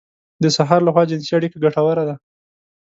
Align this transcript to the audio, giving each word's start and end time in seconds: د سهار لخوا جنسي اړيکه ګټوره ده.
د 0.43 0.45
سهار 0.57 0.79
لخوا 0.87 1.03
جنسي 1.09 1.31
اړيکه 1.37 1.57
ګټوره 1.63 2.03
ده. 2.09 2.15